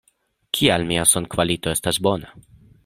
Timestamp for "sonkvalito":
1.11-1.77